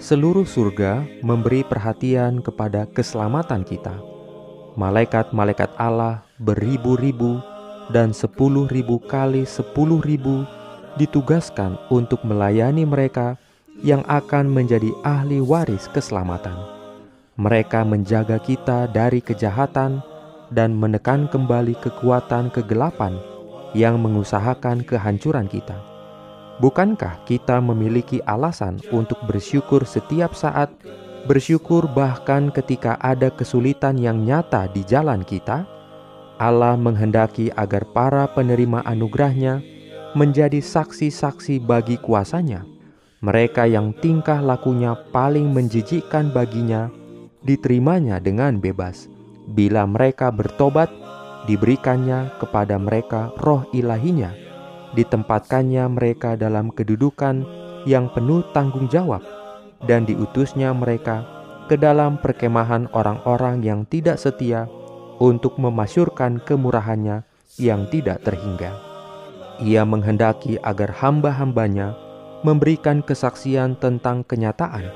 seluruh 0.00 0.48
surga 0.48 1.04
memberi 1.20 1.60
perhatian 1.60 2.40
kepada 2.40 2.88
keselamatan 2.88 3.68
kita. 3.68 3.92
Malaikat-malaikat 4.80 5.76
Allah 5.76 6.24
beribu-ribu 6.40 7.36
dan 7.92 8.16
sepuluh 8.16 8.64
ribu 8.72 8.96
kali 8.96 9.44
sepuluh 9.44 10.00
ribu 10.00 10.48
ditugaskan 10.96 11.76
untuk 11.92 12.24
melayani 12.24 12.88
mereka 12.88 13.36
yang 13.84 14.00
akan 14.08 14.48
menjadi 14.48 14.88
ahli 15.04 15.44
waris 15.44 15.84
keselamatan. 15.92 16.56
Mereka 17.36 17.84
menjaga 17.84 18.40
kita 18.40 18.88
dari 18.88 19.20
kejahatan 19.20 20.00
dan 20.48 20.72
menekan 20.72 21.28
kembali 21.28 21.76
kekuatan 21.76 22.48
kegelapan 22.48 23.20
yang 23.76 24.00
mengusahakan 24.00 24.80
kehancuran 24.80 25.44
kita. 25.44 25.91
Bukankah 26.62 27.26
kita 27.26 27.58
memiliki 27.58 28.22
alasan 28.22 28.78
untuk 28.94 29.18
bersyukur 29.26 29.82
setiap 29.82 30.30
saat, 30.30 30.70
bersyukur 31.26 31.90
bahkan 31.90 32.54
ketika 32.54 32.94
ada 33.02 33.34
kesulitan 33.34 33.98
yang 33.98 34.22
nyata 34.22 34.70
di 34.70 34.86
jalan 34.86 35.26
kita? 35.26 35.66
Allah 36.38 36.78
menghendaki 36.78 37.50
agar 37.58 37.82
para 37.90 38.30
penerima 38.30 38.78
anugerahnya 38.86 39.58
menjadi 40.14 40.62
saksi-saksi 40.62 41.58
bagi 41.66 41.98
kuasanya. 41.98 42.62
Mereka 43.26 43.66
yang 43.66 43.90
tingkah 43.98 44.38
lakunya 44.38 44.94
paling 45.10 45.50
menjijikkan 45.50 46.30
baginya, 46.30 46.94
diterimanya 47.42 48.22
dengan 48.22 48.62
bebas. 48.62 49.10
Bila 49.50 49.82
mereka 49.82 50.30
bertobat, 50.30 50.94
diberikannya 51.50 52.30
kepada 52.38 52.78
mereka 52.78 53.34
roh 53.42 53.66
ilahinya 53.74 54.41
ditempatkannya 54.94 55.84
mereka 55.88 56.36
dalam 56.36 56.68
kedudukan 56.72 57.44
yang 57.88 58.12
penuh 58.12 58.46
tanggung 58.54 58.86
jawab, 58.86 59.24
dan 59.84 60.06
diutusnya 60.06 60.70
mereka 60.72 61.26
ke 61.66 61.74
dalam 61.74 62.18
perkemahan 62.20 62.90
orang-orang 62.92 63.62
yang 63.64 63.82
tidak 63.88 64.20
setia 64.20 64.68
untuk 65.22 65.58
memasyurkan 65.58 66.42
kemurahannya 66.42 67.22
yang 67.56 67.86
tidak 67.90 68.22
terhingga. 68.26 68.74
Ia 69.62 69.86
menghendaki 69.86 70.58
agar 70.58 70.90
hamba-hambanya 70.98 71.94
memberikan 72.42 73.04
kesaksian 73.04 73.78
tentang 73.78 74.26
kenyataan 74.26 74.90